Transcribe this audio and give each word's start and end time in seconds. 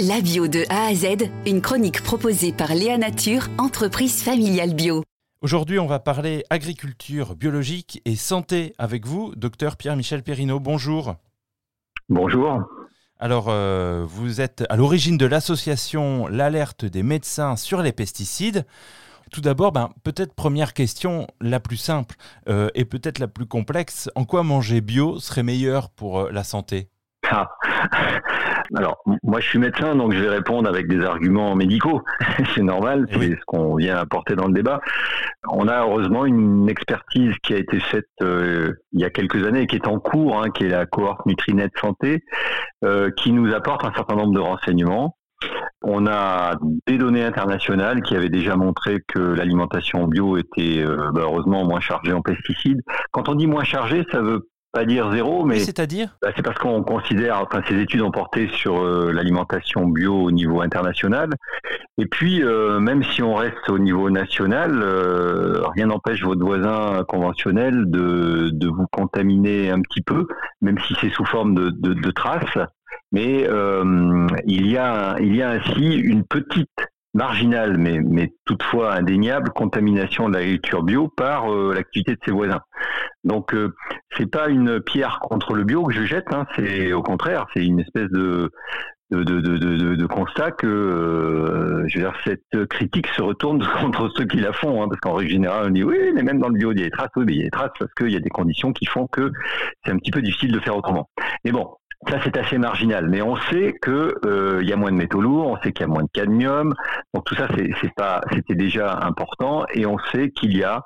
La 0.00 0.20
bio 0.20 0.48
de 0.48 0.64
A 0.70 0.86
à 0.86 0.94
Z, 0.94 1.30
une 1.46 1.60
chronique 1.60 2.02
proposée 2.02 2.52
par 2.52 2.74
Léa 2.74 2.98
Nature, 2.98 3.46
entreprise 3.58 4.24
familiale 4.24 4.74
bio. 4.74 5.04
Aujourd'hui, 5.40 5.78
on 5.78 5.86
va 5.86 6.00
parler 6.00 6.42
agriculture 6.50 7.36
biologique 7.36 8.02
et 8.04 8.16
santé 8.16 8.74
avec 8.76 9.06
vous, 9.06 9.32
docteur 9.36 9.76
Pierre-Michel 9.76 10.24
Perrineau. 10.24 10.58
Bonjour. 10.58 11.14
Bonjour. 12.08 12.64
Alors, 13.20 13.46
euh, 13.50 14.04
vous 14.04 14.40
êtes 14.40 14.64
à 14.68 14.74
l'origine 14.74 15.16
de 15.16 15.26
l'association 15.26 16.26
L'alerte 16.26 16.84
des 16.84 17.04
médecins 17.04 17.54
sur 17.54 17.80
les 17.80 17.92
pesticides. 17.92 18.66
Tout 19.30 19.42
d'abord, 19.42 19.70
ben, 19.70 19.90
peut-être 20.02 20.34
première 20.34 20.74
question 20.74 21.28
la 21.40 21.60
plus 21.60 21.76
simple 21.76 22.16
euh, 22.48 22.68
et 22.74 22.84
peut-être 22.84 23.20
la 23.20 23.28
plus 23.28 23.46
complexe. 23.46 24.10
En 24.16 24.24
quoi 24.24 24.42
manger 24.42 24.80
bio 24.80 25.20
serait 25.20 25.44
meilleur 25.44 25.88
pour 25.90 26.18
euh, 26.18 26.30
la 26.32 26.42
santé? 26.42 26.88
Ah. 27.30 27.48
Alors, 28.76 29.02
moi, 29.22 29.40
je 29.40 29.48
suis 29.48 29.58
médecin, 29.58 29.94
donc 29.94 30.12
je 30.12 30.20
vais 30.20 30.28
répondre 30.28 30.68
avec 30.68 30.88
des 30.88 31.04
arguments 31.04 31.54
médicaux. 31.54 32.02
c'est 32.54 32.62
normal, 32.62 33.06
c'est 33.12 33.30
ce 33.30 33.44
qu'on 33.46 33.76
vient 33.76 33.96
apporter 33.96 34.34
dans 34.34 34.46
le 34.46 34.54
débat. 34.54 34.80
On 35.50 35.68
a 35.68 35.82
heureusement 35.82 36.24
une 36.24 36.68
expertise 36.68 37.34
qui 37.42 37.54
a 37.54 37.58
été 37.58 37.78
faite 37.80 38.08
euh, 38.22 38.72
il 38.92 39.00
y 39.00 39.04
a 39.04 39.10
quelques 39.10 39.46
années 39.46 39.62
et 39.62 39.66
qui 39.66 39.76
est 39.76 39.88
en 39.88 40.00
cours, 40.00 40.40
hein, 40.40 40.50
qui 40.50 40.64
est 40.64 40.68
la 40.68 40.86
cohorte 40.86 41.26
Nutrinet 41.26 41.70
Santé, 41.80 42.24
euh, 42.84 43.10
qui 43.10 43.32
nous 43.32 43.52
apporte 43.54 43.84
un 43.84 43.92
certain 43.94 44.16
nombre 44.16 44.34
de 44.34 44.40
renseignements. 44.40 45.16
On 45.82 46.06
a 46.06 46.54
des 46.86 46.96
données 46.96 47.24
internationales 47.24 48.02
qui 48.02 48.16
avaient 48.16 48.30
déjà 48.30 48.56
montré 48.56 49.02
que 49.06 49.18
l'alimentation 49.18 50.06
bio 50.06 50.38
était 50.38 50.82
euh, 50.82 51.10
bah, 51.12 51.22
heureusement 51.24 51.64
moins 51.64 51.80
chargée 51.80 52.12
en 52.12 52.22
pesticides. 52.22 52.80
Quand 53.12 53.28
on 53.28 53.34
dit 53.34 53.46
moins 53.46 53.64
chargée, 53.64 54.04
ça 54.10 54.22
veut 54.22 54.48
pas 54.74 54.84
dire 54.84 55.10
zéro, 55.12 55.44
mais 55.44 55.60
c'est-à-dire 55.60 56.16
bah, 56.20 56.30
C'est 56.36 56.42
parce 56.42 56.58
qu'on 56.58 56.82
considère, 56.82 57.40
enfin, 57.40 57.62
ces 57.68 57.80
études 57.80 58.02
ont 58.02 58.10
porté 58.10 58.48
sur 58.48 58.82
euh, 58.82 59.12
l'alimentation 59.12 59.86
bio 59.86 60.14
au 60.14 60.30
niveau 60.32 60.60
international, 60.60 61.30
et 61.96 62.06
puis 62.06 62.42
euh, 62.42 62.80
même 62.80 63.04
si 63.04 63.22
on 63.22 63.34
reste 63.34 63.68
au 63.68 63.78
niveau 63.78 64.10
national, 64.10 64.80
euh, 64.82 65.62
rien 65.74 65.86
n'empêche 65.86 66.22
votre 66.22 66.44
voisin 66.44 67.04
conventionnel 67.06 67.88
de, 67.88 68.50
de 68.52 68.68
vous 68.68 68.86
contaminer 68.90 69.70
un 69.70 69.80
petit 69.80 70.02
peu, 70.02 70.26
même 70.60 70.78
si 70.80 70.94
c'est 71.00 71.10
sous 71.10 71.24
forme 71.24 71.54
de, 71.54 71.70
de, 71.70 71.94
de 71.94 72.10
traces. 72.10 72.58
Mais 73.12 73.46
il 74.46 74.66
y 74.66 74.76
a 74.76 75.16
il 75.20 75.36
y 75.36 75.42
a 75.42 75.50
ainsi 75.50 75.94
une 75.98 76.24
petite 76.24 76.68
marginale, 77.14 77.78
mais, 77.78 78.00
mais 78.00 78.34
toutefois 78.44 78.94
indéniable, 78.94 79.50
contamination 79.50 80.28
de 80.28 80.34
l'agriculture 80.34 80.82
bio 80.82 81.06
par 81.16 81.48
l'activité 81.48 82.14
de 82.14 82.20
ses 82.24 82.32
voisins. 82.32 82.60
Donc 83.24 83.54
euh, 83.54 83.74
c'est 84.16 84.30
pas 84.30 84.48
une 84.48 84.80
pierre 84.80 85.18
contre 85.20 85.54
le 85.54 85.64
bio 85.64 85.84
que 85.84 85.92
je 85.92 86.04
jette, 86.04 86.32
hein, 86.32 86.46
c'est 86.56 86.92
au 86.92 87.02
contraire, 87.02 87.46
c'est 87.54 87.64
une 87.64 87.80
espèce 87.80 88.10
de 88.10 88.50
de, 89.10 89.22
de, 89.94 90.06
constat 90.06 90.50
que 90.50 90.66
euh, 90.66 91.86
je 91.86 91.98
veux 91.98 92.04
dire, 92.04 92.14
cette 92.24 92.66
critique 92.68 93.06
se 93.08 93.22
retourne 93.22 93.64
contre 93.80 94.10
ceux 94.16 94.24
qui 94.24 94.38
la 94.38 94.52
font, 94.52 94.82
hein, 94.82 94.88
parce 94.88 95.00
qu'en 95.00 95.12
règle 95.12 95.30
générale 95.30 95.66
on 95.68 95.70
dit 95.70 95.84
oui, 95.84 95.96
mais 96.14 96.22
même 96.22 96.40
dans 96.40 96.48
le 96.48 96.58
bio 96.58 96.72
il 96.72 96.78
y 96.78 96.82
a 96.82 96.84
des 96.86 96.90
traces, 96.90 97.10
oui, 97.16 97.24
mais 97.26 97.32
il 97.34 97.38
y 97.38 97.42
a 97.42 97.44
des 97.44 97.50
traces 97.50 97.70
parce 97.78 97.92
qu'il 97.94 98.10
y 98.10 98.16
a 98.16 98.20
des 98.20 98.30
conditions 98.30 98.72
qui 98.72 98.86
font 98.86 99.06
que 99.06 99.30
c'est 99.84 99.92
un 99.92 99.98
petit 99.98 100.10
peu 100.10 100.22
difficile 100.22 100.52
de 100.52 100.58
faire 100.58 100.76
autrement. 100.76 101.08
Mais 101.44 101.52
bon, 101.52 101.76
ça, 102.08 102.18
c'est 102.22 102.36
assez 102.36 102.58
marginal, 102.58 103.08
mais 103.08 103.22
on 103.22 103.36
sait 103.36 103.74
que 103.80 104.14
euh, 104.26 104.62
y 104.62 104.72
a 104.72 104.76
moins 104.76 104.90
de 104.90 104.96
métaux 104.96 105.20
lourds, 105.20 105.46
on 105.46 105.56
sait 105.62 105.72
qu'il 105.72 105.86
y 105.86 105.88
a 105.88 105.92
moins 105.92 106.02
de 106.02 106.10
cadmium, 106.12 106.74
donc 107.14 107.24
tout 107.24 107.34
ça, 107.34 107.48
c'était 108.32 108.54
déjà 108.54 108.98
important, 109.02 109.64
et 109.72 109.86
on 109.86 109.96
sait 110.12 110.30
qu'il 110.30 110.56
y 110.56 110.64
a 110.64 110.82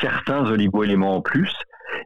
certains 0.00 0.46
oligoéléments 0.46 1.16
en 1.16 1.20
plus. 1.20 1.52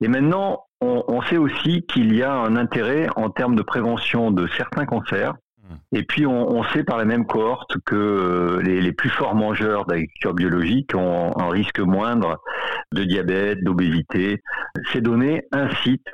Et 0.00 0.08
maintenant, 0.08 0.64
on, 0.80 1.04
on 1.08 1.22
sait 1.22 1.36
aussi 1.36 1.82
qu'il 1.82 2.14
y 2.14 2.22
a 2.22 2.32
un 2.32 2.56
intérêt 2.56 3.08
en 3.16 3.30
termes 3.30 3.56
de 3.56 3.62
prévention 3.62 4.30
de 4.30 4.46
certains 4.56 4.86
cancers. 4.86 5.34
Hmm. 5.58 5.76
Et 5.92 6.02
puis, 6.02 6.26
on, 6.26 6.50
on, 6.50 6.64
sait 6.64 6.84
par 6.84 6.98
la 6.98 7.04
même 7.04 7.26
cohorte 7.26 7.76
que 7.84 7.94
euh, 7.94 8.62
les, 8.62 8.80
les 8.80 8.92
plus 8.92 9.10
forts 9.10 9.34
mangeurs 9.34 9.86
d'agriculture 9.86 10.34
biologique 10.34 10.94
ont 10.94 11.32
un 11.38 11.48
risque 11.48 11.80
moindre 11.80 12.40
de 12.92 13.04
diabète, 13.04 13.62
d'obésité. 13.62 14.42
Ces 14.92 15.00
données 15.00 15.42
incitent 15.52 16.12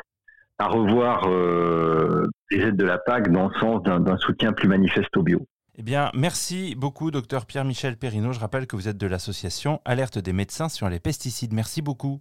à 0.60 0.66
revoir 0.66 1.26
euh, 1.26 2.26
les 2.50 2.58
aides 2.58 2.76
de 2.76 2.84
la 2.84 2.98
PAC 2.98 3.32
dans 3.32 3.48
le 3.48 3.54
sens 3.58 3.82
d'un 3.82 4.16
soutien 4.18 4.52
plus 4.52 4.68
manifeste 4.68 5.16
au 5.16 5.22
bio. 5.22 5.46
Eh 5.76 5.82
bien, 5.82 6.10
merci 6.12 6.74
beaucoup, 6.76 7.10
docteur 7.10 7.46
Pierre-Michel 7.46 7.96
Perrineau. 7.96 8.34
Je 8.34 8.40
rappelle 8.40 8.66
que 8.66 8.76
vous 8.76 8.86
êtes 8.86 8.98
de 8.98 9.06
l'association 9.06 9.80
Alerte 9.86 10.18
des 10.18 10.34
médecins 10.34 10.68
sur 10.68 10.90
les 10.90 11.00
pesticides. 11.00 11.54
Merci 11.54 11.80
beaucoup. 11.80 12.20